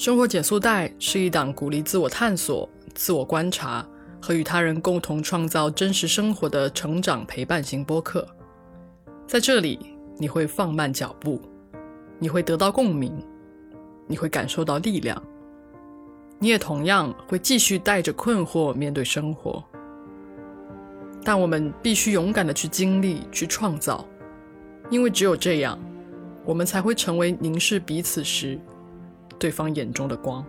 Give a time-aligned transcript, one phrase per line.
[0.00, 3.86] 生活减速带是一档鼓励自我探索、自我观察
[4.18, 8.26] 和与他人共同创造真实生活的成长陪伴型播客。
[9.26, 9.78] 在这里，
[10.16, 11.38] 你会放慢脚步，
[12.18, 13.12] 你会得到共鸣，
[14.06, 15.22] 你会感受到力量，
[16.38, 19.62] 你也同样会继续带着困惑面对生活。
[21.22, 24.08] 但我们必须勇敢的去经历、去创造，
[24.88, 25.78] 因为只有这样，
[26.46, 28.58] 我们才会成为凝视彼此时。
[29.40, 30.44] 对方眼中的光。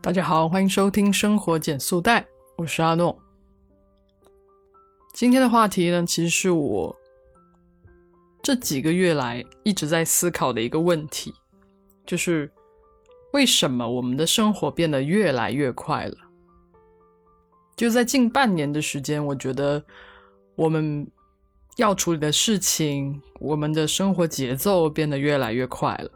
[0.00, 2.22] 大家好，欢迎收听《生活减速带》，
[2.56, 3.14] 我是阿诺。
[5.12, 6.96] 今天的话题呢，其实是我
[8.42, 11.34] 这几个月来一直在思考的一个问题，
[12.06, 12.50] 就是
[13.34, 16.16] 为什么我们的生活变得越来越快了？
[17.78, 19.80] 就在近半年的时间，我觉得
[20.56, 21.06] 我们
[21.76, 26.10] 要处理的事情，我们的生活节奏变得越来越快了。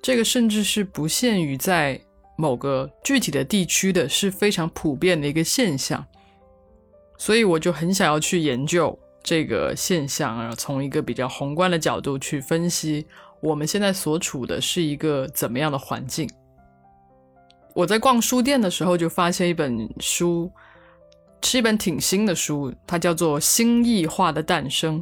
[0.00, 2.00] 这个甚至是不限于在
[2.36, 6.06] 某个具体的地区的，是非常普遍的一个现象。
[7.18, 13.04] 所以我就很想要去研究这个现象，然后从一个比较宏观的角度去分析
[13.40, 16.30] 我们现在所处的是一个怎么样的环境。
[17.74, 20.48] 我在逛书店的时候就发现一本书。
[21.42, 25.00] 是一本挺新的书，它叫做《新异化的诞生》，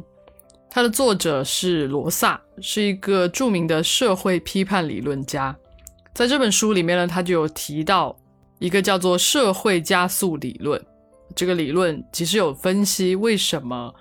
[0.69, 5.55] 它的作者是罗萨，是一个著名的社会批判理论家。
[6.13, 8.13] 在这本书里面呢，他就有提到
[8.59, 10.83] 一个叫做社会加速理论。
[11.33, 13.93] 这个理论其实有分析为什么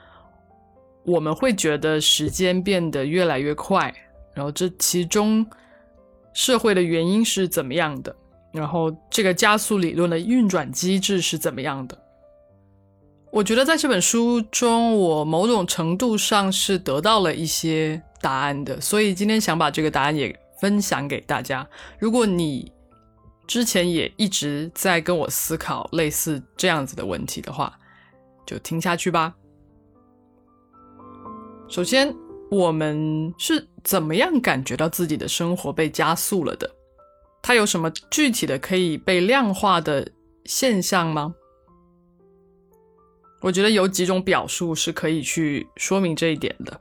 [1.05, 3.95] 我们会觉得时间变得越来越快，
[4.35, 5.47] 然后这其中
[6.33, 8.15] 社会的原因是怎么样的，
[8.53, 11.97] 然后这个加速理论的运转机制是怎么样的。
[13.33, 21.67] 我觉得在这本书中，我某种程度上是得到了一些答案的，所以今天想把这个答案也分享给大家。
[22.01, 22.73] 如果你
[23.47, 27.73] 之前也一直在跟我思考类似这样子的问题的话，
[28.45, 29.33] 就听下去吧。
[31.69, 32.13] 首先，
[32.51, 36.69] 我们是怎么样感觉到自己的生活被加速了的？
[37.41, 40.11] 它有什么具体的可以被量化的
[40.47, 41.35] 现象吗？
[43.41, 46.81] 我觉得有几种表述是可以去说明这一点的。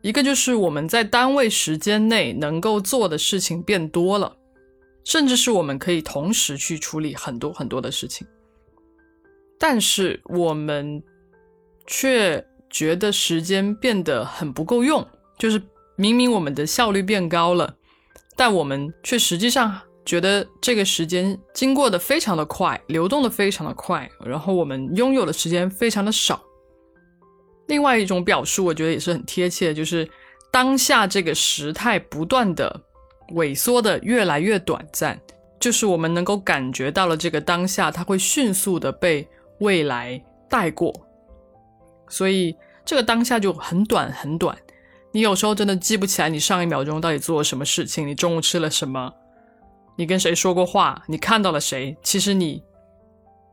[0.00, 4.36] 一个就是我们在单位时间内能够做的事情变多了，
[5.02, 8.26] 甚至是我们可以同时去处理很多很多的事情，
[9.58, 11.02] 但是我们
[11.86, 15.06] 却觉得时间变得很不够用，
[15.38, 15.60] 就是
[15.96, 17.74] 明明我们的效率变高了，
[18.36, 19.80] 但我们却实际上。
[20.04, 26.42] 觉得这个时间经过的非常的快，流动的非常的快，然后我们拥有的时间非常的少。
[27.68, 30.06] 另外一种表述，我觉得也是很贴切，就是
[30.52, 32.78] 当下这个时态不断的
[33.34, 35.18] 萎缩的越来越短暂，
[35.58, 39.26] 就是我们能够感觉到了这个当下，它会迅速的被
[39.60, 40.92] 未来带过，
[42.08, 42.54] 所以
[42.84, 44.54] 这个当下就很短很短。
[45.12, 49.10] 你有时候真的记不起来你上一秒钟到底做了什么事情，你中午吃了什么。
[49.96, 51.00] 你跟谁说过话？
[51.06, 51.96] 你看到了谁？
[52.02, 52.60] 其实你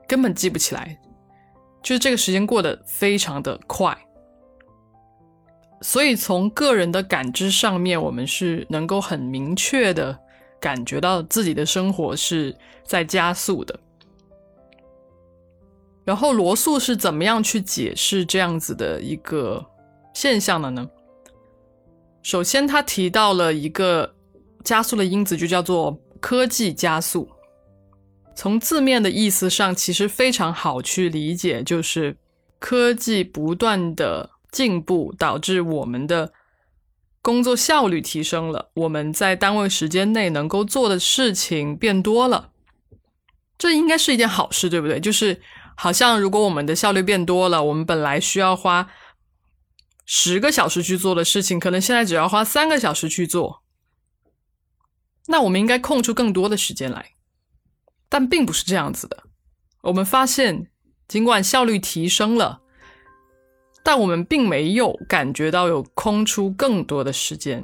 [0.07, 0.99] 根本记不起来，
[1.83, 3.95] 就是这个时间过得非常的快。
[5.81, 10.17] 所以从个人的感知上面，我们是能够很明确的
[10.59, 13.79] 感觉到自己的生活是在加速的。
[16.03, 19.63] 然后罗素是怎么样去解释这样子的一个
[20.13, 20.89] 现象的呢？
[22.23, 24.15] 首先，他提到了一个
[24.63, 25.95] 加速的因子，就叫做。
[26.21, 27.27] 科技加速，
[28.35, 32.15] 从字面的意思上，其实非常好去理解，就是
[32.59, 36.31] 科技不断的进步，导致我们的
[37.23, 42.51] 工作效率提升了，我们在单位时间内能够做的事情变多了，
[43.57, 44.99] 这应该是一件好事，对不对？
[44.99, 45.41] 就是
[45.75, 48.87] 好像如果我们的效率变多了，我们本来需要花
[50.05, 53.60] 十个小时去做的事情，可能现在只要花三个小时去做。
[55.27, 57.11] 那我们应该空出更多的时间来，
[58.09, 59.23] 但并不是这样子的。
[59.81, 60.69] 我们发现，
[61.07, 62.61] 尽管效率提升了，
[63.83, 67.63] 但我们并没有感觉到有空出更多的时间，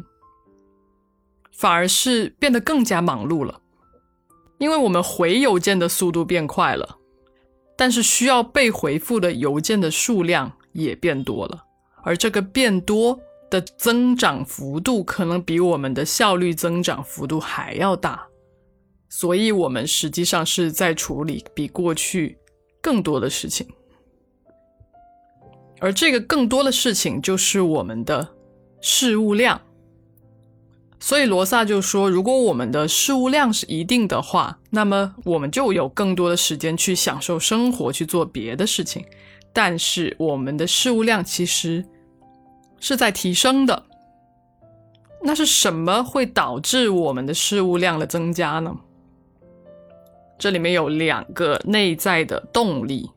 [1.51, 3.61] 反而是变得更加忙碌了。
[4.59, 6.97] 因为我们回邮件的速度变快了，
[7.75, 11.63] 但是需要被回复的邮件的数量也变多了，
[12.03, 13.19] 而这个变多。
[13.49, 18.27] 的增长幅度可能比我们的效率增长幅度还要大，
[19.09, 22.37] 所以我们实际上是在处理比过去
[22.81, 23.67] 更多的事情。
[25.79, 28.27] 而这个更多的事情就是我们的
[28.81, 29.61] 事物量。
[30.99, 39.05] 所以罗萨就说，如果我们的事物量是一定的话，那么我们就有更多的时间去享受生活，去做别的事情。
[39.53, 41.85] 但是我们的事物量其实
[42.79, 43.83] 是在提升的。
[45.23, 48.75] 那是什么会导致我们的事物量的增加呢？
[50.37, 53.09] 这里面有两个内在的动力。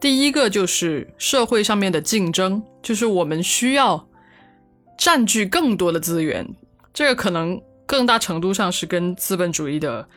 [0.00, 4.06] 第一个就是社会上面的竞争，就是我们需要。
[5.00, 6.44] 占据更多的资源，
[6.92, 10.08] 这个可能更大程度上是跟资本主义的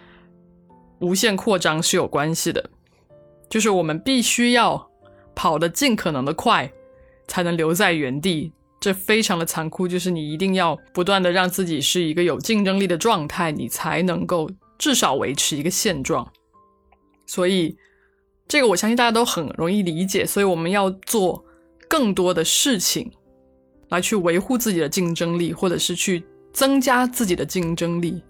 [1.01, 2.67] 无限扩张是有关系的。
[3.47, 4.89] 就是我们必须要
[5.35, 6.73] 跑得尽可能的快，
[7.31, 8.51] 才能留在原地。
[8.81, 16.29] 这非常的残酷，就是你一定要不断的让自己是一个有竞争力的状态，你才能够至少维持一个现状。
[17.25, 17.77] 所以，
[18.47, 20.25] 这个我相信大家都很容易理解。
[20.25, 21.45] 所以我们要做
[21.87, 23.09] 更多的事情。
[23.89, 26.23] 来去维护自己的竞争力，或者是去
[26.53, 28.23] 增加自己的竞争力，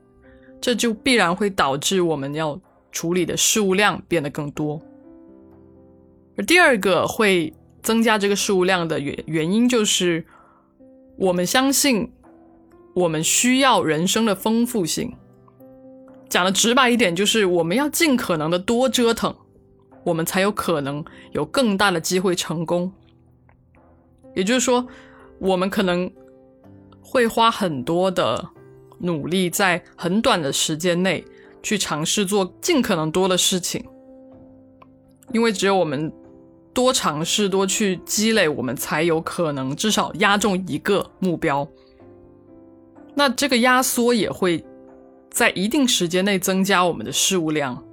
[0.59, 2.59] 这就必然会导致我们要
[2.91, 4.81] 处理的事物量变得更多。
[6.35, 10.25] 而第二个会增加这个事物量的原原因，就是
[11.17, 12.11] 我们相信
[12.93, 15.13] 我们需要人生的丰富性。
[16.29, 19.35] 讲的直白一点，就是我们要尽可能的多折腾，
[20.03, 22.91] 我们才有可能有更大的机会成功。
[24.35, 24.87] 也就是说。
[25.41, 26.07] 我们可能
[27.01, 28.47] 会花很多的
[28.99, 31.25] 努力，在很短的时间内
[31.63, 33.83] 去尝试做尽可能多的事情，
[35.33, 36.13] 因为只有我们
[36.73, 41.67] 多尝试、多去积累，我们才有可能至少压中一个目标。
[43.15, 44.63] 那这个压缩也会
[45.29, 47.83] 在一定时间内增加我们的事物量，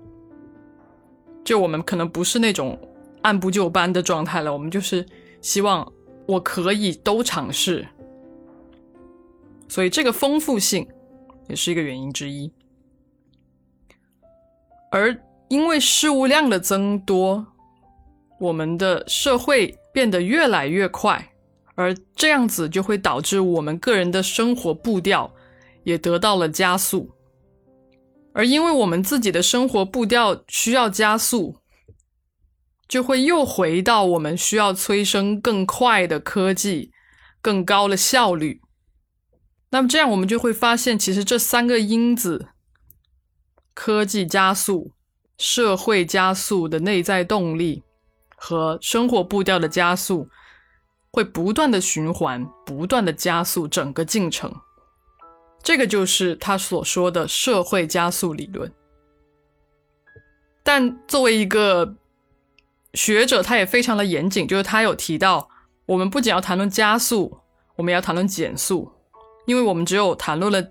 [1.44, 2.78] 就我们可能不是那种
[3.22, 5.06] 按部就班的状态了，我们就是
[5.40, 5.92] 希望。
[6.28, 7.88] 我可以都尝试，
[9.66, 10.86] 所以这个丰富性
[11.48, 12.52] 也是一个原因之一。
[14.90, 17.46] 而因为事物量的增多，
[18.38, 21.32] 我们的社会变得越来越快，
[21.74, 25.34] 而这样子就会导致我们个人的生活步调
[25.84, 27.10] 也得到了加速。
[28.32, 31.58] 而因为我们自己的生活步调需要加速。
[32.88, 36.90] 就会又回到我们需要催生更快的科技、
[37.42, 38.62] 更高的效率。
[39.68, 42.48] 那么这样，我们就会发现，其实这三个因子——
[43.74, 44.92] 科技加速、
[45.36, 47.82] 社会加速的内在动力
[48.38, 50.28] 和生活步调的加速，
[51.10, 54.54] 会不断的循环，不断的加速整个进程。
[55.62, 58.72] 这个就是他所说的社会加速理论。
[60.62, 61.96] 但作为一个
[62.94, 65.48] 学者他也非常的严谨，就是他有提到，
[65.86, 67.38] 我们不仅要谈论加速，
[67.76, 68.92] 我们要谈论减速，
[69.46, 70.62] 因为我们只有谈论了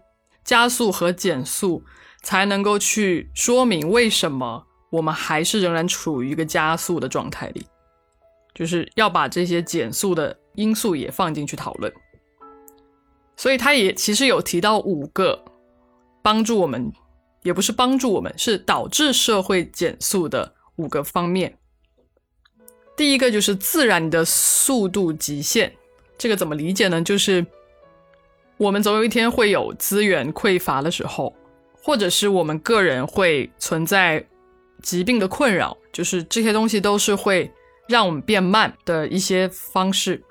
[0.44, 1.84] 加速和减速，
[2.22, 7.66] 才能够去说明为什么我们还是仍然处于一个加速的状态里，
[8.54, 11.92] 就是要把这些减速的因素也放进去讨论。
[13.36, 15.44] 所以他也其实有提到五个
[16.24, 16.92] 帮助我们，
[17.44, 21.58] 也不是帮助我们，是导致社会减速的五个方面。
[22.96, 25.72] 第一个就是自然的速度极限，
[26.18, 27.00] 这个怎么理解呢？
[27.00, 27.46] 就是
[28.58, 31.32] 我们总有一天会有资源匮乏的时候，
[31.84, 34.26] 或者是我们个人会存在
[34.82, 37.52] 疾病的困扰，就是这些东西都是会
[37.88, 40.24] 让我们变慢的一些方式。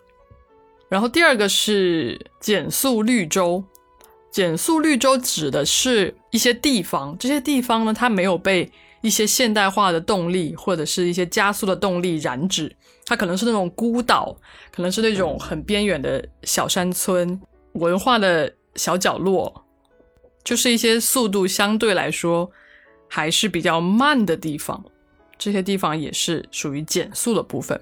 [0.89, 3.63] 然后第二个是减速绿洲，
[4.31, 8.71] 减速绿洲指的是一些地方，这些地方呢，它没有被。
[9.03, 12.75] 一些现代化的动力，或者是一些加速的动力燃脂，
[13.05, 14.37] 它可能是那种孤岛，
[14.73, 17.41] 可能是那种很边远的小山村、
[17.75, 19.65] 文化的小角落，
[20.43, 22.51] 就是一些速度相对来说
[23.09, 24.85] 还是比较慢的地方。
[25.39, 27.81] 这些地方也是属于减速的部分。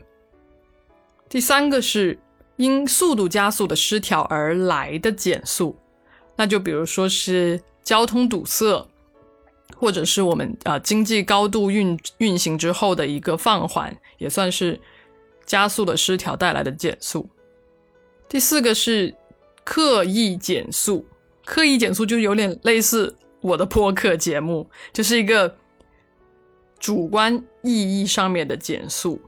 [1.29, 2.19] 第三个是
[2.57, 5.77] 因速度加速的失调而来的减速，
[6.37, 8.87] 那就比如说是交通堵塞。
[9.77, 14.79] 或者是我们啊经济高度运运行之后的一个放缓，也算是
[15.47, 17.29] 加速的失调带来的减速。
[18.29, 19.13] 第四个是
[19.65, 21.05] 刻意减速，
[21.45, 25.55] 刻意减速就有点类似我的播客节目，就是一个
[26.79, 29.21] 主观意义上面的减速，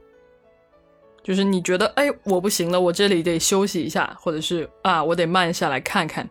[1.22, 6.26] 就是你觉得哎我不行了，我这里得休息一下，或者是啊我得慢下来看看，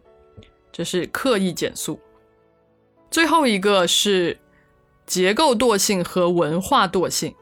[0.72, 2.00] 这是刻意减速。
[3.12, 4.36] 最后一个是
[5.06, 7.36] 结构惰性和文化惰性。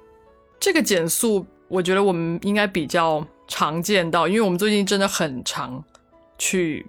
[0.59, 5.81] 这个减速，我觉得我们应该比较常见到，因为我们最近真的很常
[6.37, 6.85] 去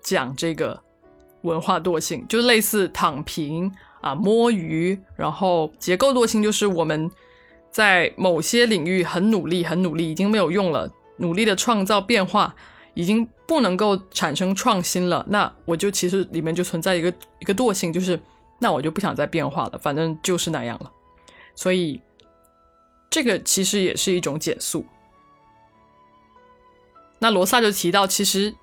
[0.00, 0.82] 讲这个
[1.42, 7.10] 文化惰性，就类似躺平啊、摸鱼，然后结构惰性就是我们
[7.70, 12.54] 在某些领域很努力、很努力，已经没有用了，努力的创造变化，
[12.94, 18.20] 已经不能够产生创新了，那我就其实里面就存在一个一个惰性，就是
[18.58, 20.90] 那我就不想再变化了，反正就是那样了，
[21.54, 22.00] 所以。
[23.10, 24.84] 这个其实也是一种减速。
[27.20, 28.54] 那罗萨就提到，其实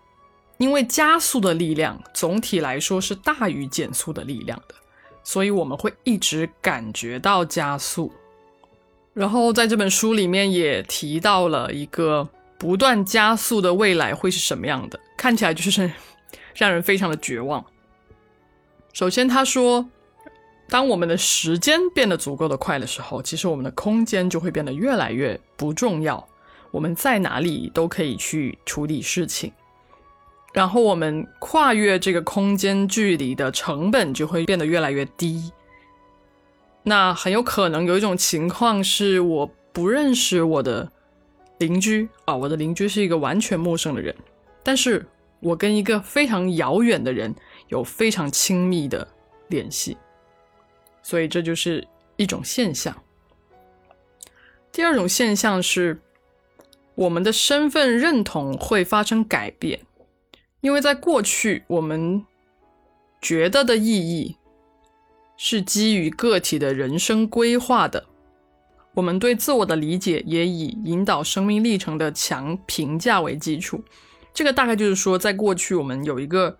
[0.57, 4.75] 因为加速的力量总体来说是大于减速的力量的，
[5.23, 8.11] 所以我们会一直感觉到加速。
[9.13, 15.91] 然后在这本书里面也提到了一个不断加速的未来会是什么样的，看起来就是
[16.53, 17.65] 让人非常的绝望。
[18.93, 19.89] 首先他说。
[20.67, 26.27] 当我们的时间变得足够的快的时候，其实我们的空间就会变得越来越不重要。
[26.71, 29.53] 我们在哪里都可以去处理事情，
[30.55, 35.51] 然后我们跨越这个空间距离的成本就会变得越来越低。
[36.81, 40.89] 那很有可能有一种情况是，我不认识我的
[41.57, 44.15] 邻居啊，我的邻居是一个完全陌生的人，
[44.63, 45.05] 但是
[45.41, 47.35] 我跟一个非常遥远的人
[47.67, 49.05] 有非常亲密的
[49.49, 49.97] 联系。
[51.03, 51.85] 所以这就是
[52.15, 52.95] 一种现象。
[54.71, 55.99] 第二种现象是，
[56.95, 59.84] 我们的身份认同会发生改变，
[60.65, 62.25] 因为在过去，我们
[63.21, 64.35] 觉得的意义
[65.37, 68.03] 是基于个体的人生规划的，
[68.95, 73.79] 我们对自我的理解也以引导生命历程的强评价为基础。
[74.33, 76.57] 这个大概就是说，在过去，我们有一个。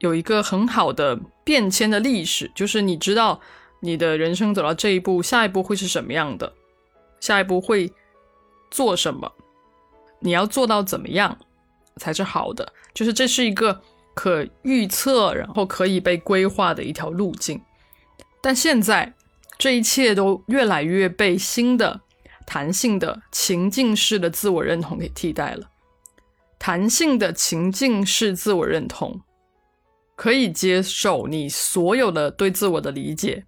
[0.00, 3.40] 有一个很好的变迁的历史，就是你知道
[3.80, 6.52] 你的人生走到这一步，下一步会是什么样的，
[7.20, 7.90] 下一步会
[8.70, 9.32] 做什么，
[10.18, 11.38] 你要做到怎么样
[11.96, 13.80] 才是好的，就是这是一个
[14.14, 17.60] 可预测，然后可以被规划的一条路径。
[18.42, 19.14] 但现在
[19.58, 22.00] 这一切都越来越被新的
[22.46, 25.70] 弹性的情境式的自我认同给替代了，
[26.58, 29.22] 弹性的情境式自我认同。
[30.16, 33.46] 可以接受你所有的对自我的理解，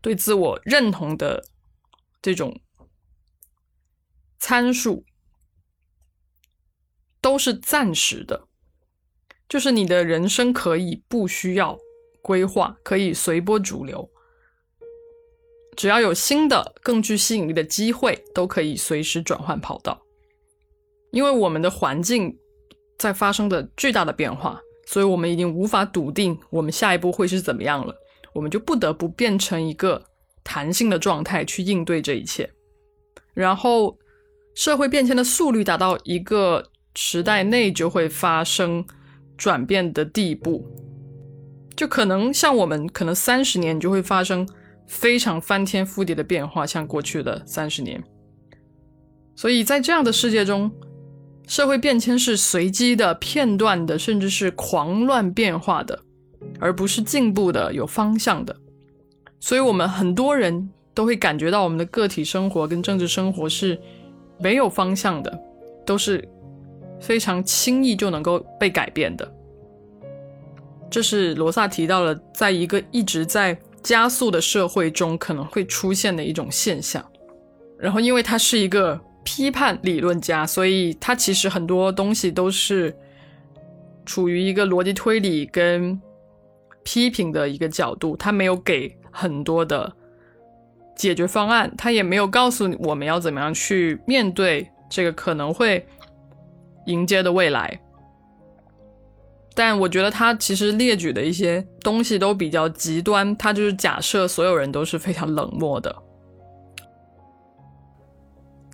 [0.00, 1.44] 对自我认同的
[2.22, 2.58] 这种
[4.38, 5.04] 参数，
[7.26, 8.46] 都是暂时的。
[9.48, 11.76] 就是你的人生可以不需要
[12.22, 14.08] 规划，可以随波逐流，
[15.74, 20.00] 只要有新的、更具吸引力的机会，都可以随时转换跑道。
[21.10, 22.38] 因为我们的环境
[22.96, 24.60] 在发生的巨大的变化。
[24.88, 27.92] 所以我们已经无法笃定我们下一步会是怎么样了，
[28.32, 30.00] 我们就不得不变成一个
[30.44, 32.48] 弹性的状态去应对这一切。
[33.34, 33.98] 然后，
[34.54, 38.84] 社会变迁的速率达到一个时代内就会发生
[39.36, 40.66] 转变的地步，
[41.76, 44.48] 就可能像我们可能三十年就会发生
[44.88, 48.02] 非常翻天覆地的变化，像过去的三十年。
[49.34, 50.70] 所以在这样的世界中。
[51.48, 55.96] 社会变迁是随机的、片段的，甚至是狂乱变化的，
[56.58, 58.56] 而不是进步的、有方向的。
[59.38, 63.80] 所以，我们很多人都会感觉到，我们的个体生活跟政治生活是
[64.40, 65.40] 没有方向的，
[65.86, 66.28] 都是
[67.00, 69.30] 非常轻易就能够被改变的。
[70.90, 77.04] 这是罗萨提到了，在一个一直在加速的社会中可能会出现的一种现象。
[77.78, 79.00] 然后，因为他是一个。
[79.28, 82.96] 批判理论家，所以他其实很多东西都是
[84.04, 86.00] 处于一个逻辑推理跟
[86.84, 89.92] 批评的一个角度，他没有给很多的
[90.94, 95.84] 解决方案，他也没有告诉我们要怎么样去面对这个可能会
[96.86, 97.80] 迎接的未来。
[99.54, 105.94] 但我觉得他其实列举的一些东西都比较极端，他就是假设所有人都是非常冷漠的。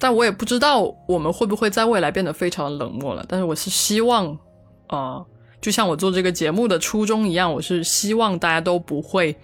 [0.00, 3.24] 但我也不知道我们会不会在未来变得非常冷漠了。
[3.28, 4.36] 但是我是希望，
[4.88, 5.24] 呃，
[5.60, 9.36] 就像我做这个节目的初衷一样，我是希望大家都不会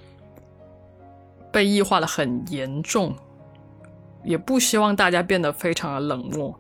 [1.52, 3.14] 被异化的很严重，
[4.24, 6.58] 也不希望大家变得非常的冷漠。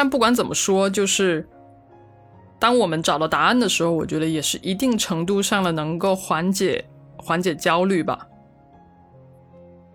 [0.00, 1.46] 但不管怎么说，就是
[2.58, 6.82] 当我们找到答案的时候，我觉得也是一定程度上的能够缓解
[7.18, 8.26] 缓解焦虑吧。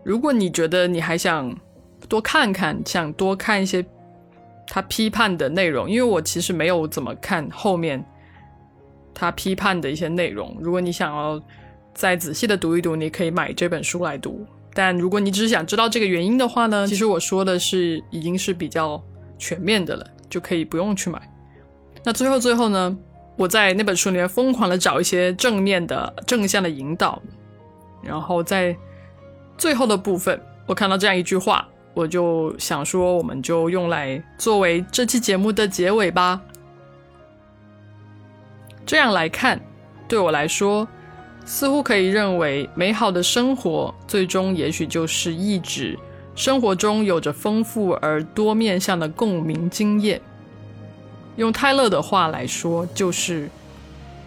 [0.04, 1.52] 如果你觉得你还想
[2.08, 3.84] 多看看，想多看一些
[4.68, 8.06] 他批判的内容，因为我其实没有怎么看后面
[9.12, 10.56] 他批判的一些内容。
[10.62, 11.42] 如果你想要
[11.96, 14.46] 再仔细的读一读，你可以买这本书来读。
[14.72, 19.04] 但如果你只是想知道这个原因的话呢，其实我说的是已经是比较
[19.38, 21.22] 全面的了，就可以不用去买。
[22.04, 22.98] 那最后最后呢，
[23.36, 27.22] 我在那本书里面疯狂的找一些正面的正向的引导，
[28.02, 28.76] 然后在
[29.58, 36.42] 最后的部分，我看到这样一句话，我就想说，我们就用来作为这期节目的结尾吧。
[38.86, 39.60] 这样来看，
[40.08, 40.88] 对我来说。
[41.48, 45.96] 似乎可以认为，美好的生活最终也许就是意指
[46.36, 50.22] 生活中有着丰富而多面向的共鸣经验。
[51.38, 53.50] 用泰勒的话来说，就是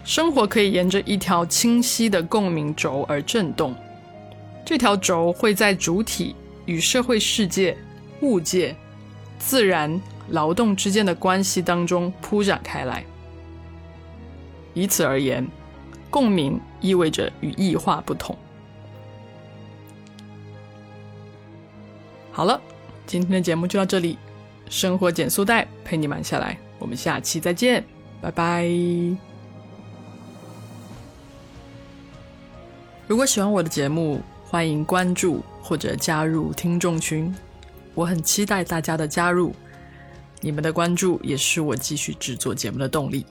[0.05, 3.75] 生活可以沿着一条清晰的共鸣轴而震动，
[4.65, 6.35] 这条轴会在主体
[6.67, 7.77] 与社会世界、
[8.23, 8.75] 物界、
[9.39, 10.01] 自然、
[10.31, 13.05] 劳动之间的关系当中铺展开来。
[14.75, 15.47] 以此而言。
[16.11, 18.35] 共鸣意味着与异化不同。
[22.39, 22.61] 好了，
[23.05, 24.17] 今天的节目就到这里。
[24.71, 27.85] 生活减速带陪你慢下来，我们下期再见，
[28.21, 28.65] 拜拜。
[33.09, 37.35] 如果喜欢我的节目，欢迎关注或者加入听众群，
[37.93, 39.53] 我很期待大家的加入。
[40.41, 43.27] 你们的关注也是我继续制作节目的动力。